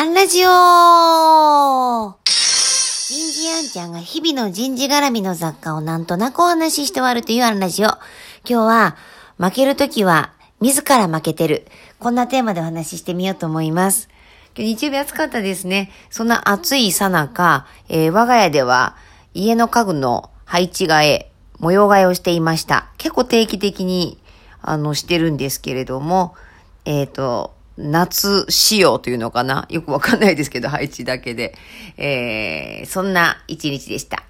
[0.00, 0.48] アンラジオ
[2.24, 7.88] 人事アンちゃんが日々の人事絡みの雑貨をなんとなくお話しして終わるというアンラジオ。
[7.88, 7.98] 今
[8.46, 8.96] 日は、
[9.36, 11.66] 負けるときは、自ら負けてる。
[11.98, 14.08] こんなテーマでお話ししてみようと思います。
[14.56, 15.90] 今日日曜日暑かったですね。
[16.08, 18.96] そんな暑いさなか、えー、我が家では、
[19.34, 22.88] 家の家具の配置替え、模様替えをしていました。
[22.96, 24.18] 結構定期的に、
[24.62, 26.34] あの、してるんですけれども、
[26.86, 29.66] えっ、ー、と、夏仕様というのかな？
[29.70, 31.54] よくわかんないですけど、配置だけで。
[31.96, 34.24] えー、そんな一日でした。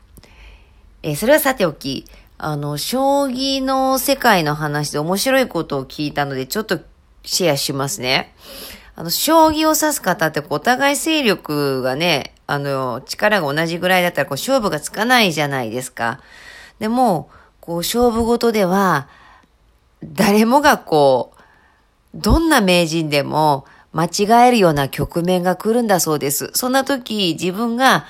[1.03, 2.05] えー、それはさておき、
[2.39, 6.81] あの、将棋の世界の話で面白いことを聞いたので、ちょっと
[7.25, 8.35] シェアしますね。
[8.97, 16.21] あの、将棋を指す方って、お互い勢力がね、あの、力が同じぐらいだったら、こう、勝負がつかないじゃないですか。
[16.79, 17.31] でも、
[17.61, 19.09] こう、勝負事では、
[20.03, 21.40] 誰もがこう、
[22.15, 26.51] どんな名人でも間違えるような局面が来るんだそうです。
[26.55, 28.05] そんな時、自分が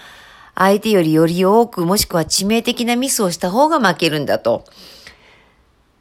[0.55, 4.65] 相手よりより多く、もしくは致命的なミスをした方が負けるんだと。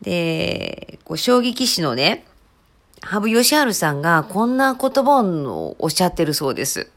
[0.02, 2.25] で、こう将棋棋士のね、
[3.02, 6.91] 羽生善治さんがこんな言葉をおっしゃってるそうです。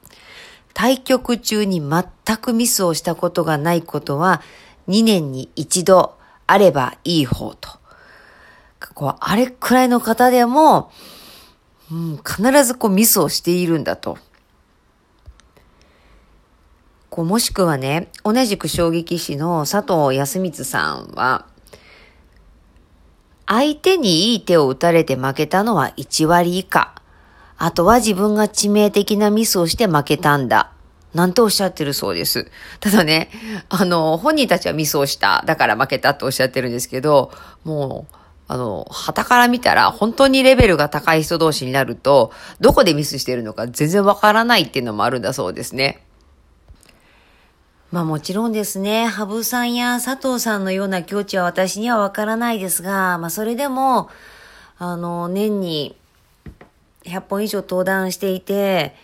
[0.75, 4.41] 対局中に全くミスをしたことがないことは
[4.89, 6.17] 2年に一度
[6.47, 7.82] あればいい方と。
[8.95, 10.91] こう、あれくらいの方でも、
[11.91, 14.19] うん、必ずこうミスをしているんだと。
[17.11, 21.47] こう、もしくはね、同じく衝撃士の佐藤康光さんは、
[23.47, 26.95] 相手にいい手を打たれて負けたのは1割以下。
[27.59, 30.73] あとは自分が致命的なミスをして負けたんだ。
[31.15, 32.51] なんておっしゃってるそうです。
[32.81, 33.29] ただね、
[33.69, 35.45] あの、本人たちはミスをした。
[35.47, 37.31] だから負けたとおっしゃってるんですけど、
[37.65, 38.17] もう、
[38.53, 46.05] あの、旗から見たら本当にレベルが高い人同士になると、どこでミスしてるのか全然わからないっていうのもあるんだそうですね。
[47.93, 54.11] まあもちろんですね、羽生さんや佐藤さんのような境地は私にはわからないですが、まあそれでも、
[54.77, 55.97] あの、年に
[57.05, 58.95] 100本以上登壇していて、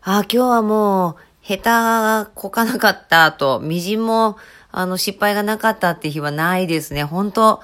[0.00, 4.38] ああ、今日はもう、下手がこかなかったと、みじんも、
[4.72, 7.04] あの、失敗がなかったって日はないですね。
[7.04, 7.60] 本当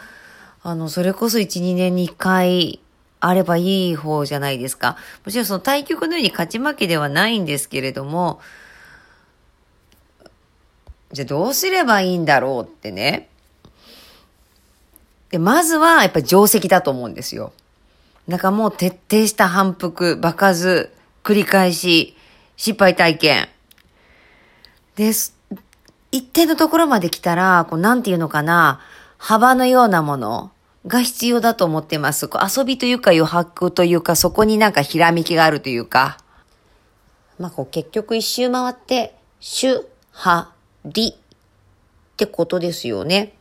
[0.65, 2.81] あの、それこそ1、2年に1回
[3.19, 4.97] あればいい方じゃないですか。
[5.25, 8.41] もちろんその対局のように勝ち負けではないんですけれども、
[11.12, 13.28] じゃあどうすればいいんだろうってね。
[15.31, 17.53] で、まずはやっぱり定石だと思うんですよ。
[18.29, 20.93] なんかもう徹底した反復、場数、
[21.25, 22.17] 繰り返し、
[22.56, 23.49] 失敗体験。
[24.94, 25.37] です、
[26.12, 28.81] 一定のところまで来たら、こう、なんていうのかな、
[29.19, 30.52] 幅のようなもの
[30.87, 32.28] が必要だと思ってます。
[32.56, 36.19] 遊びというか余白というか、そこになんかひらめきがあるというか。
[37.38, 40.53] まあ、こう結局一周回って、主、は、
[40.84, 41.15] りっ
[42.16, 43.34] てことですよね。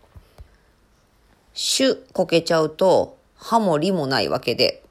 [1.53, 4.83] 主こけちゃうと、はもりもないわけで。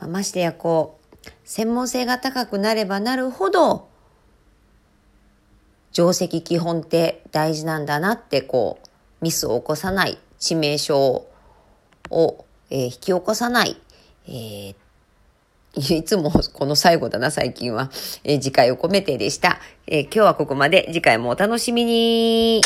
[0.00, 3.88] ましてやこう、専門性が高くなればなるほど、
[5.92, 8.88] 定石基本って大事なんだなってこう、
[9.24, 11.26] ミスを起こさない、致命傷を
[12.10, 13.76] を、えー、引き起こさない、
[14.26, 14.74] えー
[15.94, 17.90] いつもこの最後だな、最近は。
[18.22, 20.84] えー、次回を込めてでした、えー、今日はここまで。
[20.88, 22.60] 次回もお楽しみに。